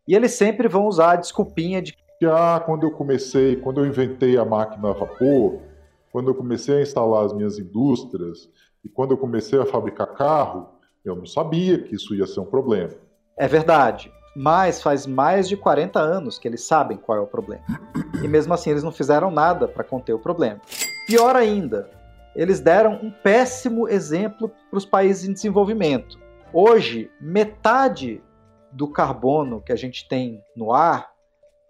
E 0.09 0.15
eles 0.15 0.33
sempre 0.33 0.69
vão 0.69 0.87
usar 0.87 1.13
a 1.13 1.17
desculpinha 1.17 1.83
de 1.83 1.93
que 1.93 2.27
ah, 2.27 2.63
quando 2.65 2.85
eu 2.85 2.91
comecei, 2.91 3.57
quando 3.57 3.81
eu 3.81 3.87
inventei 3.87 4.39
a 4.39 4.45
máquina 4.45 4.89
a 4.89 4.93
vapor, 4.93 5.61
quando 6.11 6.29
eu 6.31 6.35
comecei 6.35 6.79
a 6.79 6.83
instalar 6.83 7.27
as 7.27 7.35
minhas 7.35 7.59
indústrias 7.59 8.49
e 8.83 8.89
quando 8.89 9.11
eu 9.11 9.19
comecei 9.19 9.61
a 9.61 9.67
fabricar 9.67 10.07
carro, 10.15 10.69
eu 11.05 11.15
não 11.15 11.27
sabia 11.27 11.79
que 11.79 11.95
isso 11.95 12.15
ia 12.15 12.27
ser 12.27 12.41
um 12.41 12.47
problema. 12.47 12.95
É 13.37 13.47
verdade, 13.47 14.11
mas 14.35 14.83
faz 14.83 15.07
mais 15.07 15.47
de 15.47 15.59
40 15.59 16.01
anos 16.01 16.39
que 16.39 16.49
eles 16.49 16.67
sabem 16.67 16.97
qual 16.97 17.19
é 17.19 17.21
o 17.21 17.27
problema. 17.27 17.65
E 18.23 18.29
mesmo 18.29 18.55
assim 18.55 18.71
eles 18.71 18.83
não 18.83 18.93
fizeram 18.93 19.31
nada 19.31 19.69
para 19.69 19.85
conter 19.85 20.15
o 20.15 20.19
problema. 20.19 20.61
Pior 21.07 21.37
ainda, 21.37 21.91
eles 22.35 22.61
deram 22.61 22.99
um 23.03 23.11
péssimo 23.11 23.89
exemplo 23.89 24.51
para 24.71 24.77
os 24.77 24.85
países 24.85 25.29
em 25.29 25.33
desenvolvimento. 25.33 26.19
Hoje, 26.53 27.11
metade 27.21 28.23
do 28.73 28.89
carbono 28.89 29.61
que 29.61 29.73
a 29.73 29.77
gente 29.77 30.09
tem 30.09 30.43
no 30.57 30.73
ar 30.73 31.13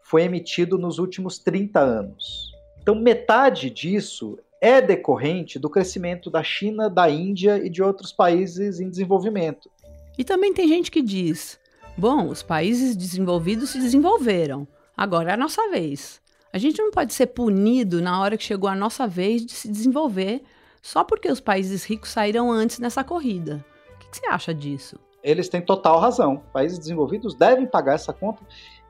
foi 0.02 0.22
emitido 0.22 0.78
nos 0.78 0.98
últimos 0.98 1.38
30 1.38 1.80
anos. 1.80 2.52
Então, 2.80 2.94
metade 2.94 3.70
disso 3.70 4.38
é 4.60 4.80
decorrente 4.80 5.58
do 5.58 5.68
crescimento 5.68 6.30
da 6.30 6.42
China, 6.42 6.88
da 6.88 7.08
Índia 7.08 7.58
e 7.64 7.68
de 7.68 7.82
outros 7.82 8.12
países 8.12 8.80
em 8.80 8.88
desenvolvimento. 8.88 9.70
E 10.16 10.24
também 10.24 10.54
tem 10.54 10.68
gente 10.68 10.90
que 10.90 11.02
diz: 11.02 11.58
bom, 11.96 12.28
os 12.28 12.42
países 12.42 12.96
desenvolvidos 12.96 13.70
se 13.70 13.78
desenvolveram, 13.78 14.66
agora 14.96 15.30
é 15.30 15.34
a 15.34 15.38
nossa 15.38 15.68
vez. 15.70 16.20
A 16.54 16.58
gente 16.58 16.80
não 16.80 16.92
pode 16.92 17.12
ser 17.12 17.26
punido 17.26 18.00
na 18.00 18.20
hora 18.20 18.36
que 18.36 18.44
chegou 18.44 18.70
a 18.70 18.76
nossa 18.76 19.08
vez 19.08 19.44
de 19.44 19.50
se 19.50 19.66
desenvolver 19.66 20.44
só 20.80 21.02
porque 21.02 21.28
os 21.28 21.40
países 21.40 21.82
ricos 21.82 22.10
saíram 22.10 22.48
antes 22.48 22.78
nessa 22.78 23.02
corrida. 23.02 23.64
O 23.92 23.98
que, 23.98 24.06
você 24.12 24.24
acha 24.28 24.54
disso? 24.54 24.96
Eles 25.20 25.48
têm 25.48 25.60
total 25.60 25.98
razão. 25.98 26.44
Países 26.52 26.78
desenvolvidos 26.78 27.34
devem 27.34 27.66
pagar 27.66 27.94
essa 27.94 28.12
conta 28.12 28.40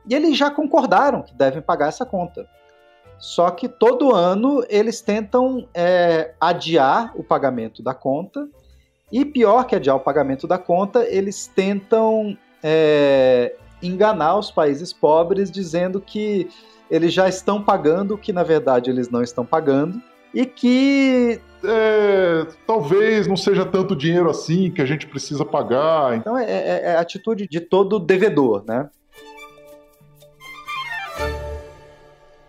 e 0.07 0.13
eles 0.13 0.37
já 0.37 0.51
concordaram 0.51 1.23
que 1.23 1.33
devem 1.33 1.59
pagar 1.59 1.87
essa 1.87 2.05
conta. 2.05 2.47
Só 3.17 3.49
que 3.49 3.67
todo 3.67 4.13
ano 4.13 4.63
eles 4.69 5.01
tentam 5.01 5.67
é, 5.73 6.35
adiar 6.39 7.13
o 7.15 7.23
pagamento 7.23 7.81
da 7.81 7.95
conta 7.95 8.47
e 9.11 9.25
pior 9.25 9.63
que 9.65 9.75
adiar 9.75 9.95
o 9.95 10.01
pagamento 10.01 10.45
da 10.45 10.59
conta, 10.59 11.03
eles 11.09 11.47
tentam 11.47 12.37
é, 12.61 13.55
enganar 13.81 14.37
os 14.37 14.51
países 14.51 14.93
pobres 14.93 15.49
dizendo 15.49 15.99
que 15.99 16.47
eles 16.89 17.13
já 17.13 17.27
estão 17.27 17.61
pagando 17.61 18.15
o 18.15 18.17
que 18.17 18.31
na 18.31 18.43
verdade 18.43 18.89
eles 18.89 19.09
não 19.09 19.21
estão 19.21 19.45
pagando 19.45 20.01
e 20.33 20.45
que 20.45 21.39
é, 21.63 22.45
talvez 22.67 23.25
não 23.25 23.37
seja 23.37 23.65
tanto 23.65 23.95
dinheiro 23.95 24.29
assim 24.29 24.69
que 24.69 24.81
a 24.81 24.85
gente 24.85 25.07
precisa 25.07 25.45
pagar. 25.45 26.17
Então 26.17 26.37
é, 26.37 26.43
é, 26.43 26.81
é 26.83 26.95
a 26.95 26.99
atitude 26.99 27.47
de 27.47 27.61
todo 27.61 27.99
devedor, 27.99 28.63
né? 28.67 28.89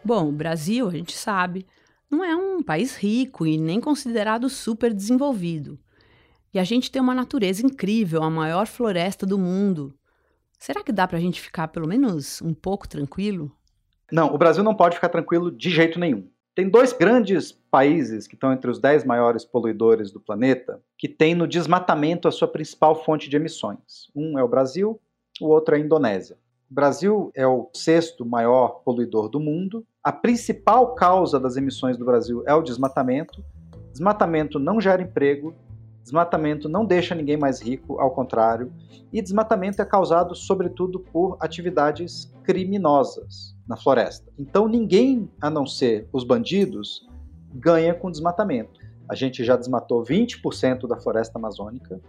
Bom, 0.04 0.28
o 0.28 0.32
Brasil, 0.32 0.88
a 0.88 0.92
gente 0.92 1.16
sabe, 1.16 1.66
não 2.10 2.24
é 2.24 2.34
um 2.36 2.62
país 2.62 2.96
rico 2.96 3.46
e 3.46 3.58
nem 3.58 3.80
considerado 3.80 4.48
super 4.48 4.92
desenvolvido. 4.92 5.78
E 6.54 6.58
a 6.58 6.64
gente 6.64 6.90
tem 6.90 7.02
uma 7.02 7.14
natureza 7.14 7.64
incrível, 7.64 8.22
a 8.22 8.30
maior 8.30 8.66
floresta 8.66 9.26
do 9.26 9.38
mundo. 9.38 9.94
Será 10.58 10.82
que 10.82 10.92
dá 10.92 11.06
para 11.06 11.18
a 11.18 11.20
gente 11.20 11.40
ficar 11.40 11.68
pelo 11.68 11.86
menos 11.86 12.40
um 12.40 12.54
pouco 12.54 12.88
tranquilo? 12.88 13.52
Não, 14.10 14.32
o 14.32 14.38
Brasil 14.38 14.62
não 14.62 14.74
pode 14.74 14.94
ficar 14.94 15.08
tranquilo 15.08 15.50
de 15.50 15.68
jeito 15.70 15.98
nenhum. 15.98 16.28
Tem 16.54 16.70
dois 16.70 16.92
grandes 16.92 17.52
países 17.52 18.26
que 18.26 18.34
estão 18.34 18.52
entre 18.52 18.70
os 18.70 18.78
dez 18.78 19.04
maiores 19.04 19.44
poluidores 19.44 20.10
do 20.10 20.20
planeta 20.20 20.80
que 20.96 21.08
têm 21.08 21.34
no 21.34 21.46
desmatamento 21.46 22.26
a 22.26 22.30
sua 22.30 22.48
principal 22.48 23.04
fonte 23.04 23.28
de 23.28 23.36
emissões. 23.36 24.10
Um 24.14 24.38
é 24.38 24.42
o 24.42 24.48
Brasil, 24.48 24.98
o 25.40 25.48
outro 25.48 25.74
é 25.74 25.78
a 25.78 25.80
Indonésia. 25.80 26.38
O 26.70 26.74
Brasil 26.74 27.30
é 27.34 27.46
o 27.46 27.68
sexto 27.74 28.24
maior 28.24 28.80
poluidor 28.84 29.28
do 29.28 29.38
mundo. 29.38 29.84
A 30.02 30.10
principal 30.10 30.94
causa 30.94 31.38
das 31.38 31.56
emissões 31.56 31.96
do 31.96 32.04
Brasil 32.04 32.42
é 32.46 32.54
o 32.54 32.62
desmatamento. 32.62 33.44
Desmatamento 33.90 34.58
não 34.58 34.80
gera 34.80 35.02
emprego, 35.02 35.54
desmatamento 36.02 36.68
não 36.68 36.84
deixa 36.84 37.14
ninguém 37.14 37.36
mais 37.36 37.60
rico, 37.60 38.00
ao 38.00 38.12
contrário, 38.12 38.72
e 39.12 39.20
desmatamento 39.20 39.82
é 39.82 39.84
causado 39.84 40.34
sobretudo 40.34 41.00
por 41.00 41.36
atividades 41.40 42.32
criminosas. 42.44 43.55
Na 43.68 43.76
floresta. 43.76 44.30
Então 44.38 44.68
ninguém, 44.68 45.30
a 45.40 45.50
não 45.50 45.66
ser 45.66 46.08
os 46.12 46.24
bandidos, 46.24 47.06
ganha 47.54 47.94
com 47.94 48.10
desmatamento. 48.10 48.80
A 49.08 49.14
gente 49.14 49.44
já 49.44 49.56
desmatou 49.56 50.02
20% 50.02 50.86
da 50.86 50.96
floresta 50.96 51.38
amazônica. 51.38 52.00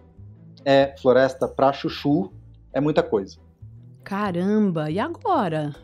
É 0.65 0.95
floresta 0.97 1.47
para 1.47 1.71
chuchu, 1.71 2.31
é 2.73 2.81
muita 2.81 3.03
coisa. 3.03 3.37
Caramba, 4.03 4.89
e 4.89 4.99
agora? 4.99 5.75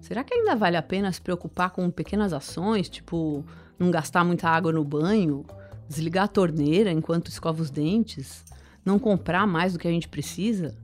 Será 0.00 0.22
que 0.22 0.34
ainda 0.34 0.54
vale 0.54 0.76
a 0.76 0.82
pena 0.82 1.10
se 1.10 1.20
preocupar 1.20 1.70
com 1.70 1.90
pequenas 1.90 2.32
ações, 2.32 2.88
tipo 2.88 3.44
não 3.78 3.90
gastar 3.90 4.24
muita 4.24 4.48
água 4.48 4.72
no 4.72 4.84
banho, 4.84 5.44
desligar 5.88 6.24
a 6.24 6.28
torneira 6.28 6.90
enquanto 6.90 7.28
escova 7.28 7.60
os 7.60 7.70
dentes, 7.70 8.44
não 8.84 8.98
comprar 8.98 9.46
mais 9.46 9.72
do 9.72 9.78
que 9.78 9.88
a 9.88 9.90
gente 9.90 10.08
precisa? 10.08 10.76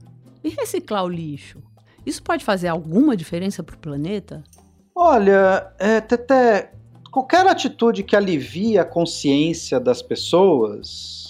E 0.43 0.49
reciclar 0.49 1.05
o 1.05 1.09
lixo? 1.09 1.63
Isso 2.05 2.21
pode 2.21 2.43
fazer 2.43 2.67
alguma 2.67 3.15
diferença 3.15 3.63
para 3.63 3.75
o 3.75 3.79
planeta? 3.79 4.43
Olha, 4.95 5.71
é, 5.79 6.01
Tete, 6.01 6.69
qualquer 7.11 7.47
atitude 7.47 8.03
que 8.03 8.15
alivie 8.15 8.77
a 8.77 8.85
consciência 8.85 9.79
das 9.79 10.01
pessoas 10.01 11.23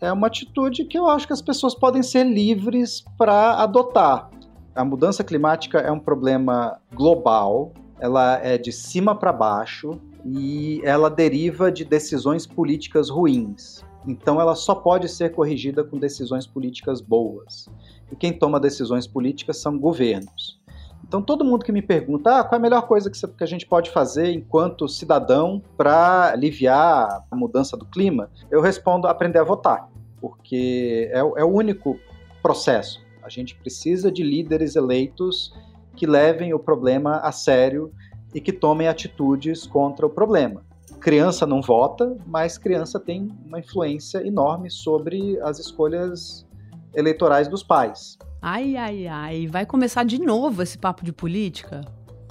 é 0.00 0.12
uma 0.12 0.28
atitude 0.28 0.84
que 0.84 0.96
eu 0.96 1.08
acho 1.08 1.26
que 1.26 1.32
as 1.32 1.42
pessoas 1.42 1.74
podem 1.74 2.02
ser 2.02 2.24
livres 2.24 3.04
para 3.16 3.54
adotar. 3.54 4.30
A 4.74 4.84
mudança 4.84 5.24
climática 5.24 5.78
é 5.78 5.90
um 5.90 5.98
problema 5.98 6.78
global, 6.94 7.72
ela 7.98 8.36
é 8.36 8.56
de 8.56 8.70
cima 8.70 9.14
para 9.14 9.32
baixo 9.32 9.98
e 10.24 10.80
ela 10.84 11.10
deriva 11.10 11.72
de 11.72 11.84
decisões 11.84 12.46
políticas 12.46 13.10
ruins. 13.10 13.84
Então 14.06 14.40
ela 14.40 14.54
só 14.54 14.74
pode 14.74 15.08
ser 15.08 15.32
corrigida 15.32 15.82
com 15.82 15.98
decisões 15.98 16.46
políticas 16.46 17.00
boas. 17.00 17.68
E 18.10 18.16
quem 18.16 18.32
toma 18.32 18.58
decisões 18.58 19.06
políticas 19.06 19.58
são 19.58 19.78
governos. 19.78 20.58
Então 21.06 21.22
todo 21.22 21.44
mundo 21.44 21.64
que 21.64 21.72
me 21.72 21.80
pergunta 21.80 22.38
ah, 22.38 22.44
qual 22.44 22.54
é 22.54 22.58
a 22.58 22.62
melhor 22.62 22.82
coisa 22.82 23.10
que 23.10 23.44
a 23.44 23.46
gente 23.46 23.66
pode 23.66 23.90
fazer 23.90 24.30
enquanto 24.30 24.88
cidadão 24.88 25.62
para 25.76 26.32
aliviar 26.32 27.24
a 27.30 27.36
mudança 27.36 27.76
do 27.76 27.86
clima, 27.86 28.30
eu 28.50 28.60
respondo 28.60 29.06
aprender 29.06 29.38
a 29.38 29.44
votar, 29.44 29.88
porque 30.20 31.10
é, 31.12 31.18
é 31.18 31.44
o 31.44 31.48
único 31.48 31.98
processo. 32.42 33.00
A 33.22 33.28
gente 33.28 33.54
precisa 33.54 34.12
de 34.12 34.22
líderes 34.22 34.76
eleitos 34.76 35.54
que 35.96 36.06
levem 36.06 36.52
o 36.52 36.58
problema 36.58 37.16
a 37.18 37.32
sério 37.32 37.90
e 38.34 38.40
que 38.40 38.52
tomem 38.52 38.86
atitudes 38.86 39.66
contra 39.66 40.04
o 40.04 40.10
problema 40.10 40.62
criança 40.98 41.46
não 41.46 41.62
vota, 41.62 42.16
mas 42.26 42.58
criança 42.58 42.98
tem 42.98 43.30
uma 43.46 43.60
influência 43.60 44.26
enorme 44.26 44.70
sobre 44.70 45.40
as 45.40 45.58
escolhas 45.58 46.46
eleitorais 46.94 47.48
dos 47.48 47.62
pais. 47.62 48.18
Ai, 48.40 48.76
ai, 48.76 49.06
ai, 49.06 49.46
vai 49.46 49.66
começar 49.66 50.04
de 50.04 50.20
novo 50.20 50.62
esse 50.62 50.78
papo 50.78 51.04
de 51.04 51.12
política? 51.12 51.80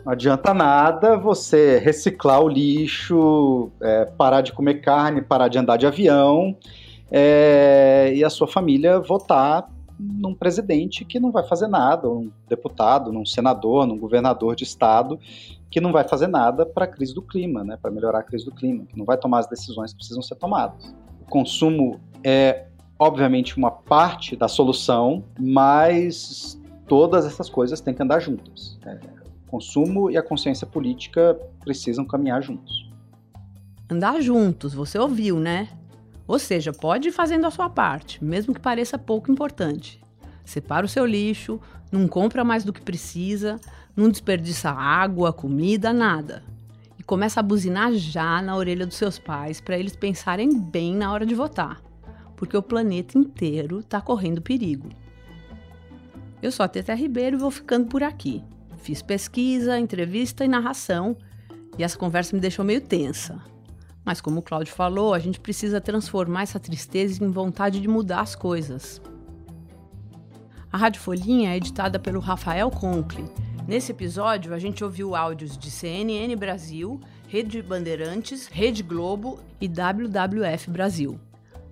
Não 0.06 0.14
adianta 0.14 0.54
nada 0.54 1.18
você 1.18 1.80
reciclar 1.80 2.42
o 2.42 2.48
lixo, 2.48 3.70
é, 3.82 4.06
parar 4.06 4.42
de 4.42 4.54
comer 4.54 4.76
carne, 4.76 5.22
parar 5.22 5.50
de 5.50 5.58
andar 5.58 5.76
de 5.76 5.86
avião 5.86 6.56
é, 7.12 8.14
e 8.16 8.24
a 8.24 8.30
sua 8.30 8.48
família 8.48 9.00
votar 9.00 9.70
num 10.00 10.34
presidente 10.34 11.04
que 11.04 11.20
não 11.20 11.32
vai 11.32 11.44
fazer 11.44 11.68
nada, 11.68 12.10
um 12.10 12.32
deputado, 12.48 13.12
num 13.12 13.26
senador, 13.26 13.86
num 13.86 13.98
governador 13.98 14.56
de 14.56 14.64
estado 14.64 15.20
que 15.70 15.82
não 15.82 15.92
vai 15.92 16.08
fazer 16.08 16.28
nada 16.28 16.66
para 16.66 16.86
a 16.86 16.88
crise 16.88 17.14
do 17.14 17.22
clima, 17.22 17.64
né, 17.64 17.78
para 17.82 17.92
melhorar 17.92 18.20
a 18.20 18.24
crise 18.24 18.46
do 18.46 18.52
clima, 18.52 18.86
que 18.86 18.98
não 18.98 19.06
vai 19.06 19.18
tomar 19.18 19.40
as 19.40 19.48
decisões 19.48 19.92
que 19.92 19.98
precisam 19.98 20.22
ser 20.22 20.36
tomadas. 20.36 20.96
O 21.22 21.26
consumo 21.30 22.00
é, 22.24 22.68
obviamente, 23.00 23.58
uma 23.58 23.72
parte 23.72 24.36
da 24.36 24.48
solução, 24.48 25.24
mas 25.40 26.60
todas 26.88 27.26
essas 27.26 27.50
coisas 27.50 27.82
têm 27.82 27.94
que 27.94 28.02
andar 28.02 28.20
juntas. 28.20 28.78
É, 28.86 29.00
o 29.48 29.52
consumo 29.52 30.10
e 30.10 30.18
a 30.18 30.24
consciência 30.24 30.66
política 30.66 31.38
precisam 31.60 32.06
caminhar 32.06 32.42
juntos. 32.42 32.90
Andar 33.90 34.22
juntos, 34.22 34.74
você 34.74 34.98
ouviu, 34.98 35.40
né? 35.40 35.70
Ou 36.28 36.38
seja, 36.38 36.74
pode 36.74 37.08
ir 37.08 37.12
fazendo 37.12 37.46
a 37.48 37.52
sua 37.52 37.70
parte, 37.70 38.24
mesmo 38.24 38.54
que 38.54 38.60
pareça 38.60 38.98
pouco 38.98 39.32
importante. 39.32 40.02
Separa 40.44 40.86
o 40.86 40.90
seu 40.90 41.06
lixo, 41.06 41.60
não 41.92 42.08
compra 42.08 42.44
mais 42.44 42.66
do 42.66 42.74
que 42.74 42.82
precisa, 42.82 43.60
não 43.96 44.10
desperdiça 44.10 44.70
água, 44.70 45.32
comida, 45.32 45.94
nada. 45.94 46.44
E 47.00 47.04
começa 47.04 47.40
a 47.40 47.44
buzinar 47.44 47.94
já 47.94 48.42
na 48.42 48.58
orelha 48.58 48.86
dos 48.86 48.98
seus 48.98 49.18
pais 49.18 49.62
para 49.62 49.78
eles 49.78 49.96
pensarem 49.96 50.60
bem 50.60 50.94
na 50.94 51.12
hora 51.14 51.26
de 51.26 51.34
votar, 51.34 51.82
porque 52.38 52.56
o 52.56 52.64
planeta 52.64 53.18
inteiro 53.18 53.80
está 53.80 54.00
correndo 54.00 54.42
perigo. 54.42 54.88
Eu 56.42 56.52
sou 56.54 56.64
a 56.64 56.70
Teta 56.70 56.94
Ribeiro 56.94 57.36
e 57.36 57.40
vou 57.40 57.52
ficando 57.52 57.88
por 57.88 58.02
aqui. 58.02 58.42
Fiz 58.78 59.02
pesquisa, 59.02 59.78
entrevista 59.78 60.46
e 60.46 60.48
narração, 60.48 61.18
e 61.78 61.84
essa 61.84 61.98
conversa 61.98 62.34
me 62.34 62.42
deixou 62.42 62.64
meio 62.64 62.80
tensa. 62.80 63.38
Mas 64.06 64.22
como 64.22 64.40
o 64.40 64.44
Cláudio 64.44 64.74
falou, 64.74 65.14
a 65.14 65.20
gente 65.20 65.42
precisa 65.42 65.82
transformar 65.82 66.44
essa 66.44 66.62
tristeza 66.62 67.22
em 67.22 67.30
vontade 67.30 67.82
de 67.82 67.88
mudar 67.90 68.22
as 68.22 68.36
coisas. 68.36 69.02
A 70.72 70.78
Rádio 70.78 71.02
Folhinha 71.02 71.52
é 71.52 71.58
editada 71.58 72.00
pelo 72.00 72.22
Rafael 72.22 72.72
Conkle 72.72 73.26
Nesse 73.68 73.92
episódio, 73.92 74.54
a 74.54 74.60
gente 74.60 74.82
ouviu 74.82 75.14
áudios 75.14 75.58
de 75.58 75.70
CNN 75.70 76.34
Brasil, 76.38 77.02
Rede 77.28 77.62
Bandeirantes, 77.62 78.48
Rede 78.48 78.82
Globo 78.82 79.40
e 79.60 79.68
WWF 79.68 80.70
Brasil. 80.70 81.20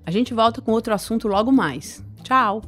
A 0.05 0.11
gente 0.11 0.33
volta 0.33 0.61
com 0.61 0.71
outro 0.71 0.93
assunto 0.93 1.27
logo 1.27 1.51
mais. 1.51 2.03
Tchau! 2.23 2.61